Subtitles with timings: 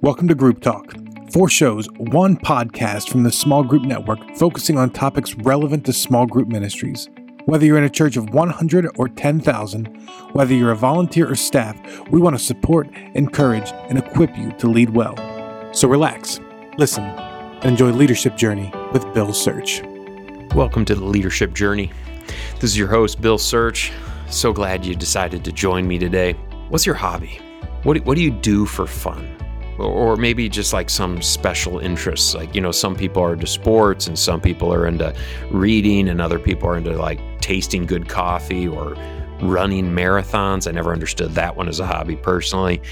[0.00, 0.94] Welcome to Group Talk.
[1.32, 6.24] Four shows, one podcast from the Small Group Network focusing on topics relevant to small
[6.24, 7.08] group ministries.
[7.46, 9.86] Whether you're in a church of 100 or 10,000,
[10.34, 11.76] whether you're a volunteer or staff,
[12.10, 15.16] we want to support, encourage, and equip you to lead well.
[15.74, 16.38] So relax,
[16.78, 19.82] listen, and enjoy Leadership Journey with Bill Search.
[20.54, 21.90] Welcome to the Leadership Journey.
[22.60, 23.90] This is your host, Bill Search.
[24.30, 26.34] So glad you decided to join me today.
[26.68, 27.40] What's your hobby?
[27.82, 29.34] What do, what do you do for fun?
[29.78, 32.34] Or maybe just like some special interests.
[32.34, 35.14] Like, you know, some people are into sports and some people are into
[35.50, 38.94] reading and other people are into like tasting good coffee or
[39.40, 40.66] running marathons.
[40.68, 42.82] I never understood that one as a hobby personally.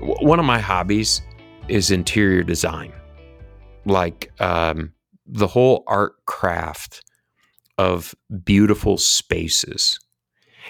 [0.00, 1.20] One of my hobbies
[1.68, 2.92] is interior design,
[3.84, 4.92] like um,
[5.26, 7.04] the whole art craft
[7.76, 8.14] of
[8.44, 9.98] beautiful spaces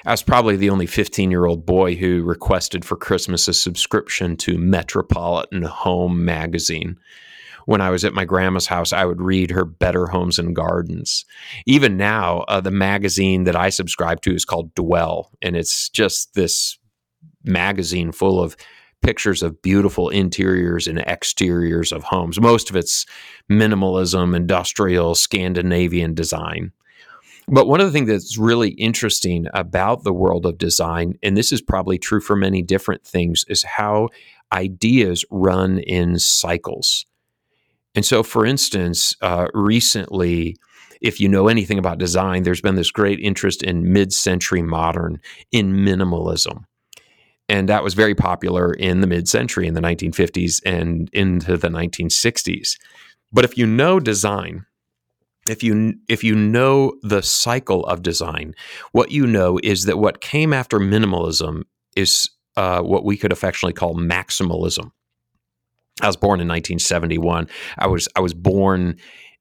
[0.05, 4.37] I was probably the only 15 year old boy who requested for Christmas a subscription
[4.39, 6.99] to Metropolitan Home magazine.
[7.67, 11.25] When I was at my grandma's house, I would read her Better Homes and Gardens.
[11.67, 16.35] Even now, uh, the magazine that I subscribe to is called Dwell, and it's just
[16.35, 16.79] this
[17.45, 18.57] magazine full of
[19.03, 22.41] pictures of beautiful interiors and exteriors of homes.
[22.41, 23.07] Most of it's
[23.51, 26.73] minimalism, industrial, Scandinavian design.
[27.53, 31.51] But one of the things that's really interesting about the world of design, and this
[31.51, 34.09] is probably true for many different things, is how
[34.53, 37.07] ideas run in cycles.
[37.97, 40.57] And so, for instance, uh, recently,
[41.01, 45.19] if you know anything about design, there's been this great interest in mid century modern,
[45.51, 46.65] in minimalism.
[47.49, 51.69] And that was very popular in the mid century, in the 1950s and into the
[51.69, 52.79] 1960s.
[53.33, 54.67] But if you know design,
[55.49, 58.55] if you if you know the cycle of design,
[58.93, 61.63] what you know is that what came after minimalism
[61.97, 64.91] is uh, what we could affectionately call maximalism.
[66.03, 67.49] I was born in 1971.
[67.79, 68.97] I was I was born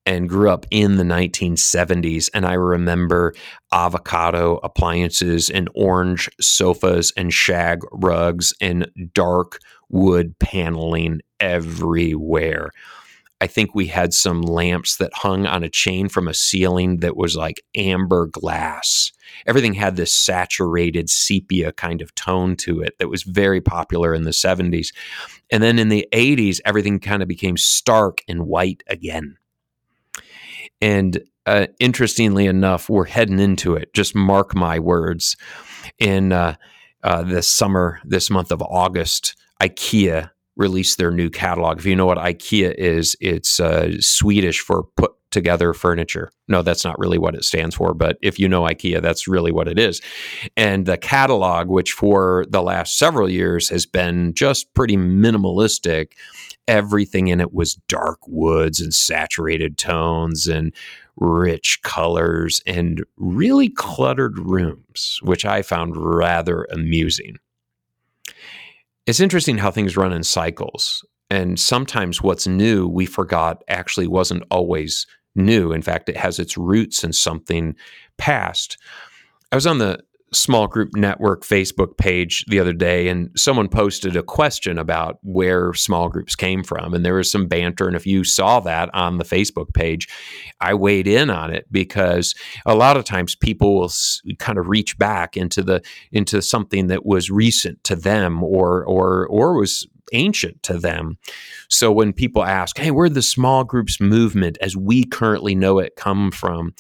[0.06, 3.34] and grew up in the 1970s, and I remember
[3.72, 9.60] avocado appliances and orange sofas and shag rugs and dark
[9.90, 12.72] wood paneling everywhere.
[13.42, 17.16] I think we had some lamps that hung on a chain from a ceiling that
[17.16, 19.12] was like amber glass.
[19.46, 24.24] Everything had this saturated sepia kind of tone to it that was very popular in
[24.24, 24.94] the 70s.
[25.52, 29.38] And then in the 80s, everything kind of became stark and white again.
[30.82, 33.94] And uh, interestingly enough, we're heading into it.
[33.94, 35.38] Just mark my words.
[35.98, 36.56] In uh,
[37.04, 41.80] uh, this summer, this month of August, IKEA released their new catalog.
[41.80, 46.32] If you know what IKEA is, it's uh, Swedish for put together furniture.
[46.48, 49.52] No, that's not really what it stands for, but if you know IKEA, that's really
[49.52, 50.02] what it is.
[50.58, 56.14] And the catalog, which for the last several years has been just pretty minimalistic,
[56.68, 60.74] everything in it was dark woods and saturated tones and
[61.16, 67.38] rich colors and really cluttered rooms, which I found rather amusing
[69.06, 71.06] it's interesting how things run in cycles.
[71.30, 75.06] And sometimes what's new, we forgot actually wasn't always
[75.36, 75.72] new.
[75.72, 77.76] In fact, it has its roots in something
[78.18, 78.78] past.
[79.52, 80.00] I was on the
[80.34, 85.74] small group network Facebook page the other day, and someone posted a question about where
[85.74, 86.94] small groups came from.
[86.94, 87.88] And there was some banter.
[87.88, 90.08] And if you saw that on the Facebook page,
[90.62, 92.36] I weighed in on it because
[92.66, 93.92] a lot of times people will
[94.38, 95.82] kind of reach back into the
[96.12, 101.18] into something that was recent to them or or or was ancient to them.
[101.70, 105.96] So when people ask, hey, where the small groups movement as we currently know it
[105.96, 106.74] come from?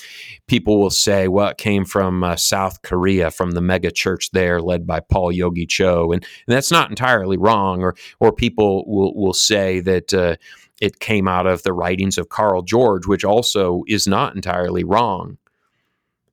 [0.47, 4.61] People will say, well, it came from uh, South Korea, from the mega church there
[4.61, 6.11] led by Paul Yonggi Cho.
[6.11, 7.81] And, and that's not entirely wrong.
[7.81, 10.35] Or, or people will, will say that uh,
[10.81, 15.37] it came out of the writings of Carl George, which also is not entirely wrong.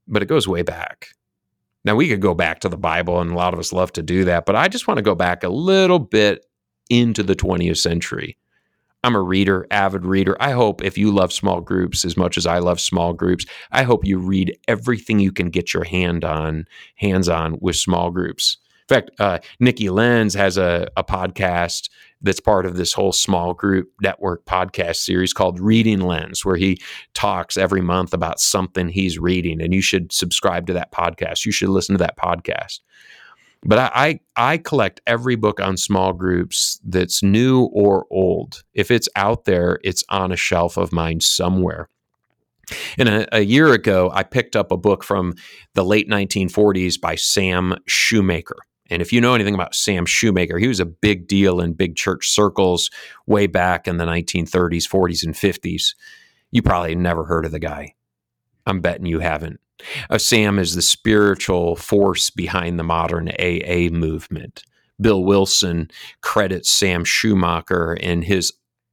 [0.09, 1.09] But it goes way back.
[1.85, 4.03] Now, we could go back to the Bible, and a lot of us love to
[4.03, 6.45] do that, but I just want to go back a little bit
[6.91, 8.37] into the 20th century.
[9.05, 10.37] I'm a reader, avid reader.
[10.41, 13.85] I hope if you love small groups as much as I love small groups, I
[13.85, 16.65] hope you read everything you can get your hand on,
[16.97, 18.57] hands on with small groups.
[18.89, 21.89] In fact, uh, Nikki Lenz has a, a podcast
[22.23, 26.79] that's part of this whole small group network podcast series called Reading Lens, where he
[27.15, 29.61] talks every month about something he's reading.
[29.61, 31.45] And you should subscribe to that podcast.
[31.45, 32.81] You should listen to that podcast.
[33.67, 38.63] But I, I, I collect every book on small groups that's new or old.
[38.75, 41.89] If it's out there, it's on a shelf of mine somewhere.
[42.99, 45.35] And a, a, year ago, I picked up a book from
[45.75, 48.57] the late 1940s by Sam Shoemaker.
[48.89, 51.97] And if you know anything about Sam Shoemaker, he was a big deal in big
[51.97, 52.91] church circles
[53.27, 55.95] way back in the 1930s, 40s, and 50s.
[56.51, 57.95] You probably never heard of the guy.
[58.65, 59.61] I'm betting you haven't.
[60.11, 64.65] Uh, Sam is the spiritual force behind the modern AA movement.
[65.01, 65.91] Bill Wilson
[66.23, 68.53] credits Sam Shoemaker and his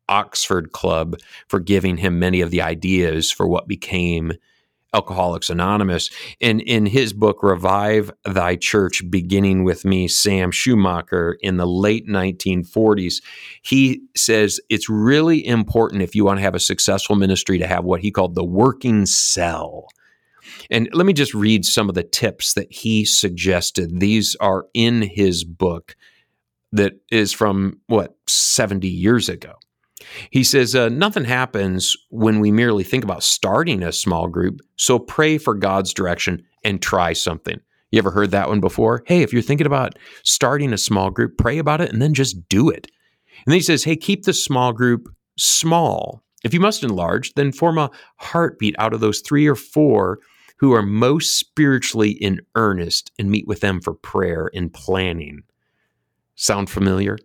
[0.09, 4.33] Oxford Club for giving him many of the ideas for what became
[4.93, 6.09] Alcoholics Anonymous.
[6.39, 12.07] And in his book, Revive Thy Church, beginning with me, Sam Shoemaker, in the late
[12.07, 13.23] 1940s,
[13.63, 17.83] he says it's really important if you want to have a successful ministry to have
[17.83, 19.87] what he called the working cell.
[20.69, 23.99] And let me just read some of the tips that he suggested.
[23.99, 25.95] These are in his book
[26.71, 29.53] that is from what, 70 years ago.
[30.31, 34.99] He says, uh, Nothing happens when we merely think about starting a small group, so
[34.99, 37.59] pray for God's direction and try something.
[37.91, 39.03] You ever heard that one before?
[39.05, 42.49] Hey, if you're thinking about starting a small group, pray about it and then just
[42.49, 42.87] do it.
[43.45, 46.23] And then he says, Hey, keep the small group small.
[46.43, 50.19] If you must enlarge, then form a heartbeat out of those three or four
[50.57, 55.43] who are most spiritually in earnest and meet with them for prayer and planning.
[56.35, 57.17] Sound familiar?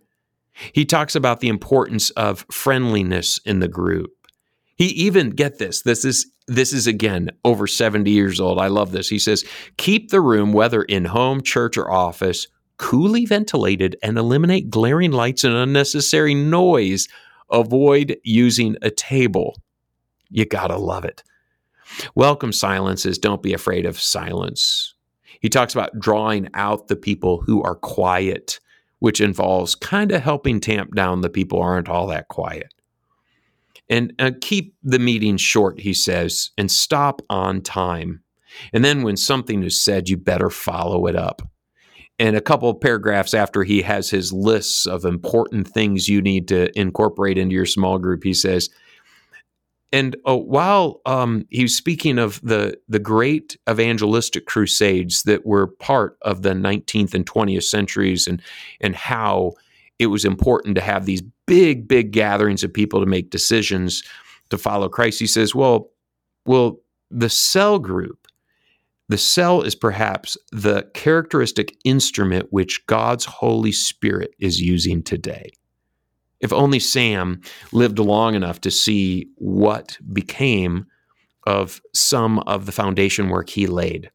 [0.73, 4.11] He talks about the importance of friendliness in the group.
[4.75, 5.81] He even get this.
[5.81, 8.59] This is this is again over 70 years old.
[8.59, 9.07] I love this.
[9.07, 9.45] He says,
[9.77, 12.47] "Keep the room whether in home, church or office
[12.77, 17.07] coolly ventilated and eliminate glaring lights and unnecessary noise.
[17.51, 19.57] Avoid using a table."
[20.29, 21.23] You got to love it.
[22.15, 23.17] Welcome silences.
[23.17, 24.93] Don't be afraid of silence.
[25.41, 28.59] He talks about drawing out the people who are quiet
[28.99, 32.73] which involves kind of helping tamp down the people aren't all that quiet.
[33.89, 38.21] And uh, keep the meeting short, he says, and stop on time.
[38.71, 41.41] And then when something is said, you better follow it up.
[42.19, 46.49] And a couple of paragraphs after he has his lists of important things you need
[46.49, 48.69] to incorporate into your small group, he says,
[49.91, 55.67] and uh, while um, he was speaking of the the great evangelistic crusades that were
[55.67, 58.41] part of the 19th and 20th centuries, and
[58.81, 59.53] and how
[59.97, 64.03] it was important to have these big big gatherings of people to make decisions
[64.49, 65.89] to follow Christ, he says, "Well,
[66.45, 68.27] well, the cell group,
[69.07, 75.51] the cell is perhaps the characteristic instrument which God's Holy Spirit is using today."
[76.41, 77.41] If only Sam
[77.71, 80.85] lived long enough to see what became
[81.45, 84.11] of some of the foundation work he laid.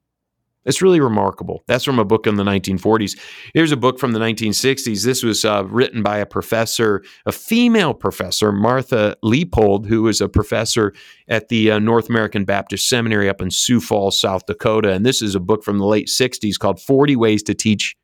[0.64, 1.62] It's really remarkable.
[1.66, 3.18] That's from a book in the 1940s.
[3.52, 5.04] Here's a book from the 1960s.
[5.04, 10.28] This was uh, written by a professor, a female professor, Martha Leypoldt, who was a
[10.28, 10.94] professor
[11.28, 14.92] at the uh, North American Baptist Seminary up in Sioux Falls, South Dakota.
[14.92, 17.94] And this is a book from the late 60s called 40 Ways to Teach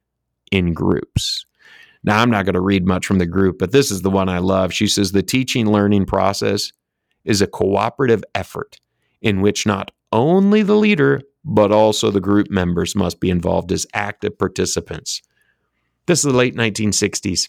[0.52, 1.46] in Groups.
[2.02, 4.28] Now, I'm not going to read much from the group, but this is the one
[4.28, 4.72] I love.
[4.72, 6.72] She says the teaching learning process
[7.24, 8.80] is a cooperative effort
[9.20, 13.86] in which not only the leader, but also the group members must be involved as
[13.94, 15.22] active participants.
[16.06, 17.48] This is the late 1960s.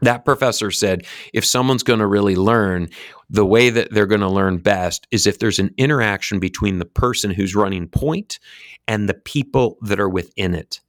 [0.00, 2.88] That professor said if someone's going to really learn,
[3.30, 6.84] the way that they're going to learn best is if there's an interaction between the
[6.84, 8.38] person who's running point
[8.86, 10.80] and the people that are within it.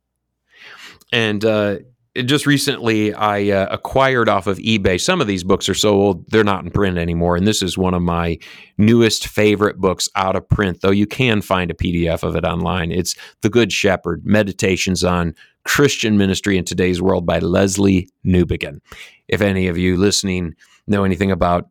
[1.12, 1.78] And uh,
[2.16, 5.00] just recently I uh, acquired off of eBay.
[5.00, 7.78] Some of these books are so old they're not in print anymore, and this is
[7.78, 8.38] one of my
[8.78, 10.82] newest favorite books out of print.
[10.82, 12.92] Though you can find a PDF of it online.
[12.92, 18.80] It's The Good Shepherd: Meditations on Christian Ministry in Today's World by Lesslie Newbigin.
[19.28, 20.56] If any of you listening
[20.88, 21.70] know anything about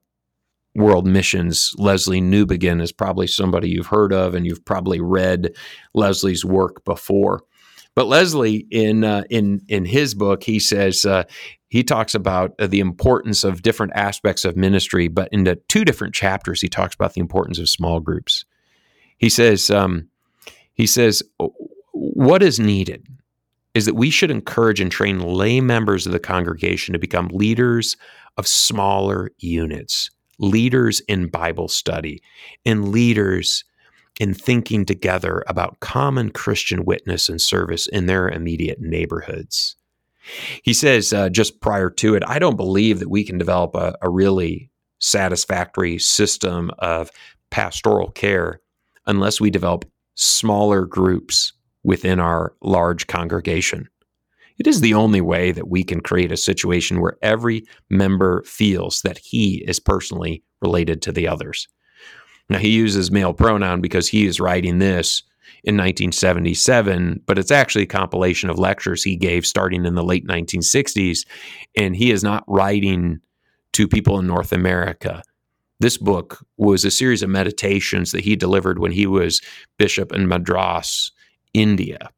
[0.75, 5.51] world missions, Lesslie Newbigin is probably somebody you've heard of, and you've probably read
[5.97, 7.43] Lesslie's work before.
[7.99, 11.25] But Lesslie, in uh, in in his book, he says uh,
[11.67, 15.09] he talks about uh, the importance of different aspects of ministry.
[15.09, 18.45] But in the two different chapters, he talks about the importance of small groups.
[19.17, 20.07] He says um,
[20.75, 21.25] he says
[21.91, 23.05] what is needed
[23.75, 27.97] is that we should encourage and train lay members of the congregation to become leaders
[28.37, 32.23] of smaller units, leaders in Bible study,
[32.65, 33.65] and leaders
[34.19, 39.77] in thinking together about common Christian witness and service in their immediate neighborhoods.
[40.63, 43.97] He says, uh, just prior to it, I don't believe that we can develop a,
[44.03, 47.11] a really satisfactory system of
[47.51, 48.61] pastoral care
[49.07, 49.85] unless we develop
[50.15, 51.53] smaller groups
[51.85, 53.89] within our large congregation.
[54.59, 59.03] It is the only way that we can create a situation where every member feels
[59.03, 61.69] that he is personally related to the others.
[62.49, 65.23] Now, he uses male pronoun because he is writing this
[65.65, 70.27] in 1977, but it's actually a compilation of lectures he gave starting in the late
[70.27, 71.27] 1960s.
[71.77, 73.21] And he is not writing
[73.73, 75.23] to people in North America.
[75.81, 79.41] This book was a series of meditations that he delivered when he was
[79.79, 81.13] bishop in Madras,
[81.55, 82.11] India.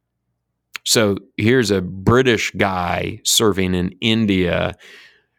[0.85, 4.77] So here's a British guy serving in India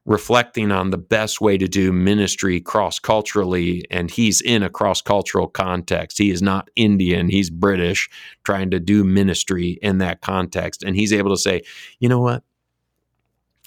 [0.06, 3.86] reflecting on the best way to do ministry cross culturally.
[3.92, 6.18] And he's in a cross cultural context.
[6.18, 8.10] He is not Indian, he's British,
[8.44, 10.84] trying to do ministry in that context.
[10.84, 11.62] And he's able to say,
[12.00, 12.44] you know what?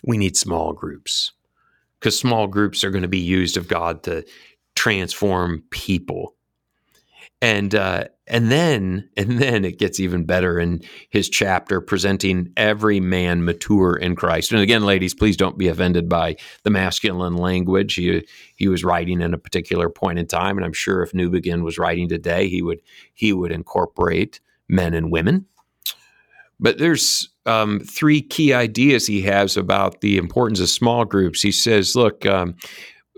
[0.02, 1.32] We need small groups
[1.98, 4.24] because small groups are going to be used of God to
[4.74, 6.34] transform people.
[7.40, 13.00] And uh, and then and then it gets even better in his chapter presenting every
[13.00, 14.52] man mature in Christ.
[14.52, 17.94] And again, ladies, please don't be offended by the masculine language.
[17.94, 18.26] He
[18.56, 21.78] he was writing in a particular point in time, and I'm sure if Newbigin was
[21.78, 22.80] writing today, he would
[23.12, 25.46] he would incorporate men and women.
[26.60, 31.42] But there's um, three key ideas he has about the importance of small groups.
[31.42, 32.54] He says, look, um,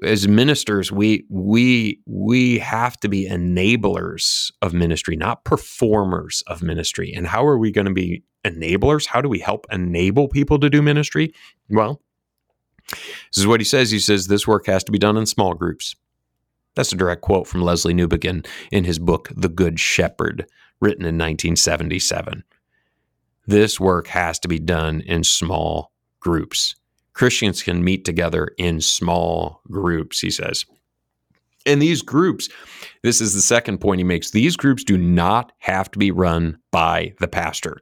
[0.02, 7.12] as ministers we we we have to be enablers of ministry not performers of ministry.
[7.14, 9.06] And how are we going to be enablers?
[9.06, 11.32] How do we help enable people to do ministry?
[11.70, 12.00] Well
[12.88, 13.90] this is what he says.
[13.90, 15.96] He says this work has to be done in small groups.
[16.74, 20.46] That's a direct quote from Lesslie Newbigin in his book The Good Shepherd
[20.80, 22.44] written in 1977
[23.46, 26.74] this work has to be done in small groups
[27.16, 30.66] Christians can meet together in small groups, he says.
[31.64, 32.50] And these groups,
[33.02, 36.58] this is the second point he makes, these groups do not have to be run
[36.70, 37.78] by the pastor.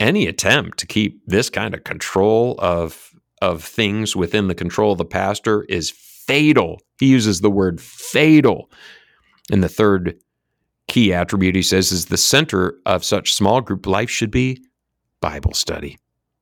[0.00, 3.12] Any attempt to keep this kind of control of,
[3.42, 6.80] of things within the control of the pastor is fatal.
[6.98, 8.72] He uses the word fatal.
[9.52, 10.16] And the third
[10.88, 14.60] key attribute he says is the center of such small group life should be
[15.20, 15.96] Bible study.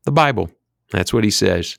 [0.04, 0.50] The Bible.
[0.90, 1.78] That's what he says.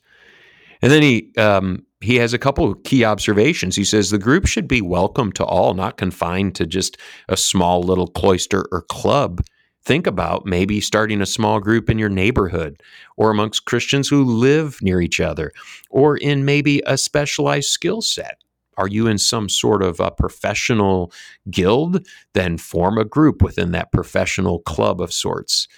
[0.82, 3.76] And then he um, he has a couple of key observations.
[3.76, 6.96] He says the group should be welcome to all, not confined to just
[7.28, 9.42] a small little cloister or club.
[9.82, 12.82] Think about maybe starting a small group in your neighborhood
[13.16, 15.52] or amongst Christians who live near each other
[15.88, 18.39] or in maybe a specialized skill set.
[18.80, 21.12] Are you in some sort of a professional
[21.50, 22.06] guild?
[22.32, 25.68] Then form a group within that professional club of sorts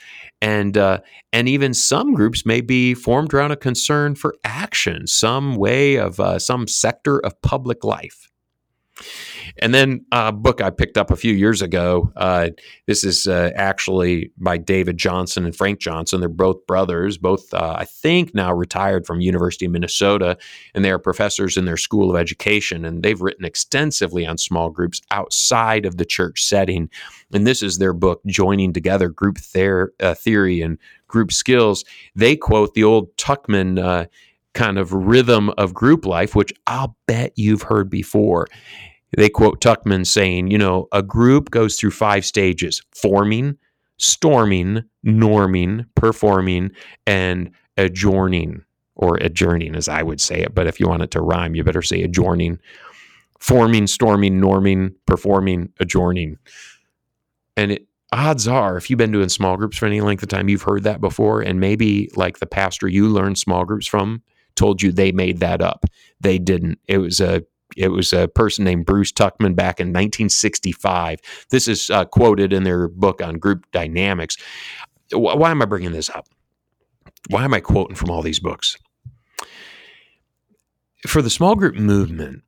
[0.43, 0.99] and uh,
[1.33, 6.21] and even some groups may be formed around a concern for action, some way of
[6.21, 8.29] uh, some sector of public life.
[9.59, 12.13] And then a book I picked up a few years ago.
[12.17, 12.51] Uh,
[12.87, 16.21] this is uh, actually by David Johnson and Frank Johnson.
[16.21, 20.39] They're both brothers, both uh, I think now retired from University of Minnesota,
[20.75, 22.85] and they are professors in their School of Education.
[22.85, 26.89] And they've written extensively on small groups outside of the church setting.
[27.33, 30.79] And this is their book, Joining Together Group Ther- uh, Theory and
[31.09, 31.85] Group Skills.
[32.15, 34.07] They quote the old Tuckman uh,
[34.55, 38.47] kind of rhythm of group life, which I'll bet you've heard before.
[39.17, 43.59] They quote Tuckman saying, you know, a group goes through five stages forming,
[43.99, 46.71] storming, norming, performing,
[47.07, 48.65] and adjourning,
[48.97, 50.55] or adjourning, as I would say it.
[50.55, 52.59] But if you want it to rhyme, you better say adjourning.
[53.39, 56.39] Forming, storming, norming, performing, adjourning.
[57.57, 60.49] And it, odds are, if you've been doing small groups for any length of time,
[60.49, 61.41] you've heard that before.
[61.41, 64.23] And maybe like the pastor you learned small groups from
[64.55, 65.87] told you they made that up.
[66.21, 66.79] They didn't.
[66.87, 67.43] It was a
[67.77, 71.21] it was a person named Bruce Tuckman back in 1965.
[71.51, 74.37] This is uh, quoted in their book on group dynamics.
[75.13, 76.27] Why am I bringing this up?
[77.29, 78.77] Why am I quoting from all these books?
[81.07, 82.43] For the small group movement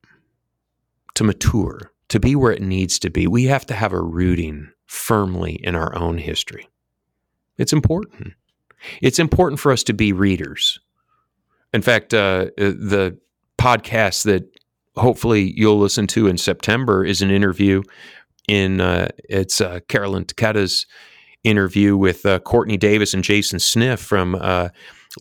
[1.15, 4.69] to mature, to be where it needs to be, we have to have a rooting
[4.85, 6.67] firmly in our own history.
[7.57, 8.33] It's important.
[9.01, 10.79] It's important for us to be readers.
[11.73, 13.17] In fact, uh, the
[13.57, 14.49] podcast that
[14.97, 17.81] hopefully you'll listen to in September is an interview
[18.47, 20.85] in uh, it's uh, Carolyn Taketa's
[21.43, 24.69] interview with uh, Courtney Davis and Jason Sniff from uh,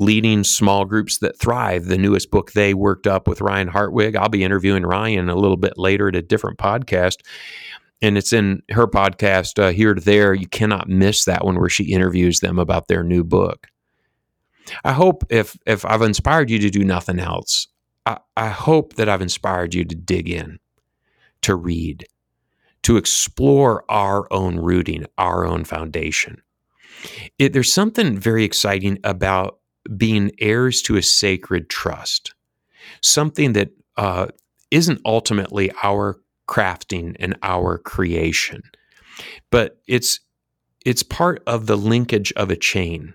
[0.00, 4.16] Leading Small Groups That Thrive, the newest book they worked up with Ryan Hartwig.
[4.16, 7.16] I'll be interviewing Ryan a little bit later at a different podcast.
[8.02, 10.34] And it's in her podcast, uh, Here to There.
[10.34, 13.68] You cannot miss that one where she interviews them about their new book.
[14.82, 17.68] I hope if if I've inspired you to do nothing else,
[18.06, 20.58] I, hope that I've inspired you to dig in,
[21.42, 22.06] to read,
[22.82, 26.42] to explore our own rooting, our own foundation.
[27.38, 29.58] It, there's something very exciting about
[29.96, 32.34] being heirs to a sacred trust,
[33.02, 34.26] something that uh,
[34.70, 38.62] not ultimately our crafting and our creation.
[39.50, 40.20] but it's
[40.84, 43.14] it's part of the linkage of a chain.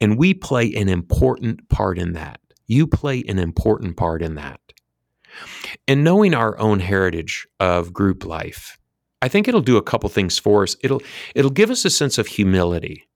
[0.00, 2.40] And we play an important part in that.
[2.66, 4.60] You play an important part in that.
[5.88, 8.78] And knowing our own heritage of group life,
[9.20, 10.76] I think it'll do a couple things for us.
[10.82, 11.02] It'll
[11.34, 13.08] it'll give us a sense of humility.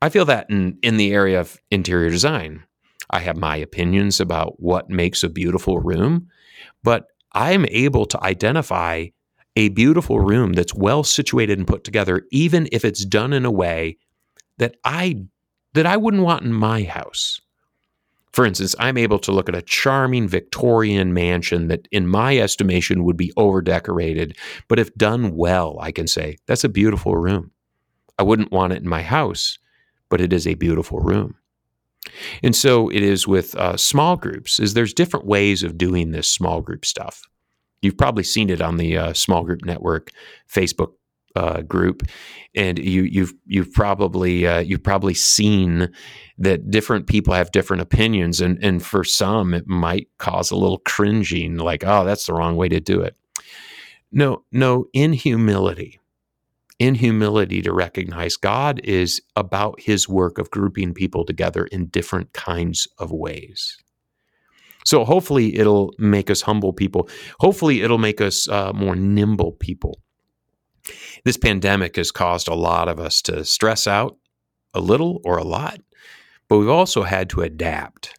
[0.00, 2.64] I feel that in in the area of interior design.
[3.10, 6.28] I have my opinions about what makes a beautiful room,
[6.82, 9.06] but I'm able to identify
[9.56, 13.50] a beautiful room that's well situated and put together even if it's done in a
[13.50, 13.96] way
[14.58, 15.24] that I
[15.74, 17.40] that I wouldn't want in my house.
[18.38, 23.02] For instance, I'm able to look at a charming Victorian mansion that, in my estimation,
[23.02, 24.36] would be overdecorated,
[24.68, 27.50] but if done well, I can say, that's a beautiful room.
[28.16, 29.58] I wouldn't want it in my house,
[30.08, 31.34] but it is a beautiful room.
[32.40, 36.28] And so it is with uh, small groups, is there's different ways of doing this
[36.28, 37.24] small group stuff.
[37.82, 40.12] You've probably seen it on the uh, small group network
[40.48, 40.92] Facebook
[41.36, 42.02] uh, group,
[42.54, 45.88] and you, you've you've probably uh, you've probably seen
[46.38, 50.78] that different people have different opinions, and and for some it might cause a little
[50.78, 53.16] cringing, like oh that's the wrong way to do it.
[54.10, 56.00] No, no, in humility,
[56.78, 62.32] in humility to recognize God is about His work of grouping people together in different
[62.32, 63.76] kinds of ways.
[64.84, 67.10] So hopefully it'll make us humble people.
[67.40, 70.00] Hopefully it'll make us uh, more nimble people
[71.24, 74.16] this pandemic has caused a lot of us to stress out
[74.74, 75.80] a little or a lot,
[76.48, 78.18] but we've also had to adapt.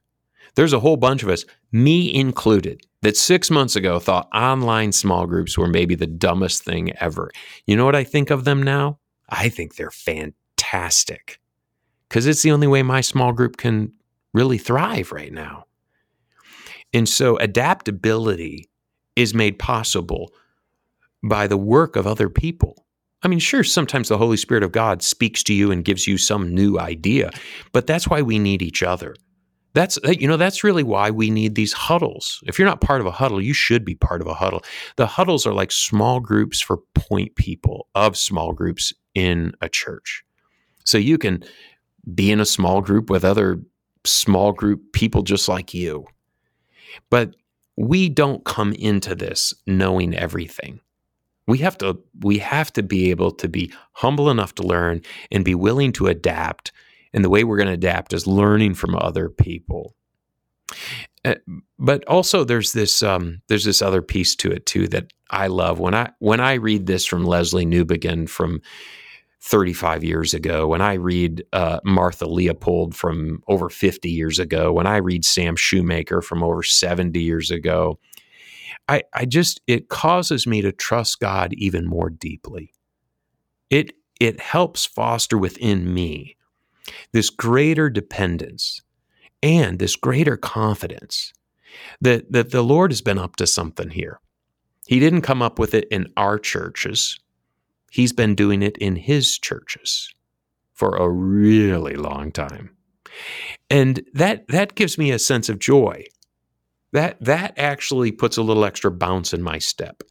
[0.56, 5.26] There's a whole bunch of us, me included, that six months ago thought online small
[5.26, 7.32] groups were maybe the dumbest thing ever.
[7.66, 9.00] You know what I think of them now?
[9.30, 11.40] I think they're fantastic
[12.10, 13.94] because it's the only way my small group can
[14.34, 15.66] really thrive right now.
[16.94, 18.70] And so adaptability
[19.16, 20.34] is made possible
[21.24, 22.86] by the work of other people.
[23.22, 26.18] I mean, sure, sometimes the Holy Spirit of God speaks to you and gives you
[26.18, 27.32] some new idea,
[27.74, 29.16] but that's why we need each other.
[29.74, 32.42] That's you know that's really why we need these huddles.
[32.48, 34.64] If you're not part of a huddle, you should be part of a huddle.
[34.96, 40.24] The huddles are like small groups for point people of small groups in a church.
[40.86, 41.44] So you can
[42.16, 43.62] be in a small group with other
[44.06, 46.08] small group people just like you.
[47.12, 47.36] But
[47.78, 50.80] we don't come into this knowing everything
[51.50, 55.44] we have to we have to be able to be humble enough to learn and
[55.44, 56.72] be willing to adapt.
[57.12, 59.96] And the way we're going to adapt is learning from other people.
[61.26, 61.36] Uh,
[61.80, 65.80] but also there's this um, there's this other piece to it too that I love.
[65.80, 68.62] When I when I read this from Lesslie Newbigin from
[69.42, 74.86] 35 years ago when I read uh, Martha Leypoldt from over 50 years ago when
[74.86, 78.00] I read Sam Shoemaker from over 70 years ago
[78.90, 82.74] I, I just it causes me to trust God even more deeply.
[83.70, 86.36] It it helps foster within me
[87.12, 88.82] this greater dependence
[89.44, 91.32] and this greater confidence
[92.02, 94.20] that that the Lord has been up to something here.
[94.88, 97.20] He didn't come up with it in our churches.
[97.92, 100.12] He's been doing it in his churches
[100.74, 102.76] for a really long time.
[103.70, 106.06] And that that gives me a sense of joy
[106.92, 110.02] that that actually puts a little extra bounce in my step.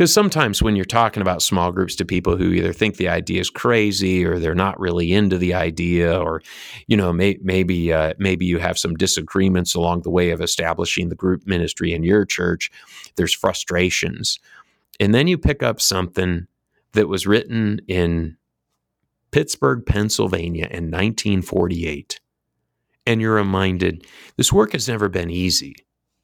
[0.00, 3.40] Because sometimes when you're talking about small groups to people who either think the idea
[3.40, 6.42] is crazy or they're not really into the idea, or
[6.86, 11.08] you know may, maybe uh, maybe you have some disagreements along the way of establishing
[11.08, 12.70] the group ministry in your church,
[13.16, 14.38] there's frustrations,
[14.98, 16.46] and then you pick up something
[16.92, 18.36] that was written in
[19.32, 22.20] Pittsburgh, Pennsylvania in 1948
[23.06, 25.74] and you're reminded this work has never been easy,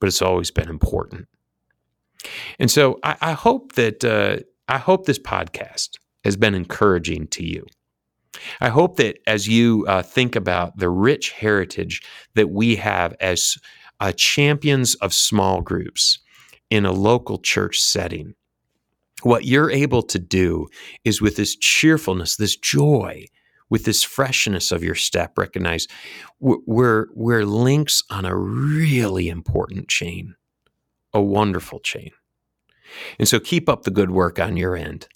[0.01, 1.27] but it's always been important.
[2.59, 5.91] And so I, I hope that uh, I hope this podcast
[6.25, 7.65] has been encouraging to you.
[8.61, 12.03] I hope that as you uh, think about the rich heritage
[12.35, 13.57] that we have as
[14.01, 16.19] uh, champions of small groups
[16.69, 18.35] in a local church setting,
[19.23, 20.67] what you're able to do
[21.05, 23.25] is with this cheerfulness, this joy,
[23.68, 25.88] with this freshness of your step, recognize
[26.40, 30.35] we're, we're links on a really important chain,
[31.12, 32.11] a wonderful chain.
[33.18, 35.09] And so keep up the good work on your end.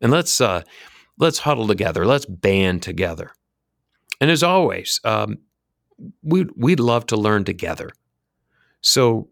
[0.00, 0.62] And let's, uh,
[1.18, 2.06] let's huddle together.
[2.06, 3.32] Let's band together.
[4.20, 5.38] And as always, um,
[6.22, 7.90] we'd, we'd love to learn together.
[8.80, 9.28] So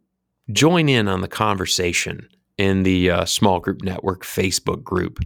[0.52, 5.20] join in on the conversation in the uh, small group network Facebook group.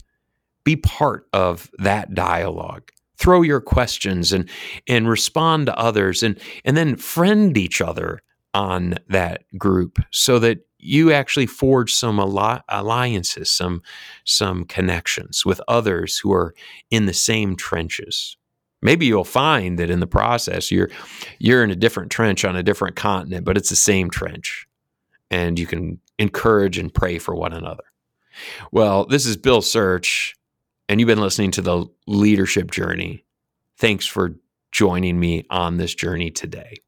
[0.64, 4.48] Be part of that dialogue throw your questions and
[4.86, 8.20] and respond to others and and then friend each other
[8.54, 13.82] on that group so that you actually forge some alliances, some
[14.24, 16.54] some connections with others who are
[16.90, 18.36] in the same trenches.
[18.80, 20.90] Maybe you'll find that in the process you're
[21.38, 24.66] you're in a different trench on a different continent, but it's the same trench.
[25.30, 27.84] And you can encourage and pray for one another.
[28.70, 30.34] Well, this is Bill Search,
[30.88, 33.24] and you've been listening to the leadership journey.
[33.76, 34.36] Thanks for
[34.72, 36.78] joining me on this journey today.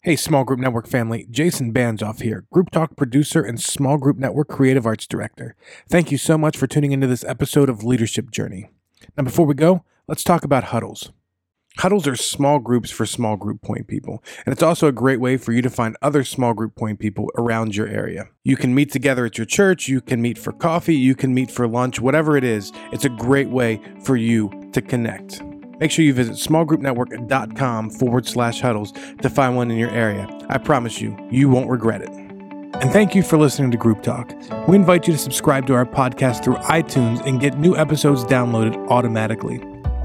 [0.00, 4.48] Hey, Small Group Network family, Jason Banzoff here, Group Talk producer and Small Group Network
[4.48, 5.56] creative arts director.
[5.88, 8.70] Thank you so much for tuning into this episode of Leadership Journey.
[9.16, 11.10] Now, before we go, let's talk about huddles.
[11.78, 15.36] Huddles are small groups for small group point people, and it's also a great way
[15.36, 18.28] for you to find other small group point people around your area.
[18.44, 21.50] You can meet together at your church, you can meet for coffee, you can meet
[21.50, 22.72] for lunch, whatever it is.
[22.92, 25.42] It's a great way for you to connect.
[25.78, 30.26] Make sure you visit smallgroupnetwork.com forward slash huddles to find one in your area.
[30.48, 32.08] I promise you, you won't regret it.
[32.08, 34.32] And thank you for listening to Group Talk.
[34.66, 38.88] We invite you to subscribe to our podcast through iTunes and get new episodes downloaded
[38.88, 39.62] automatically.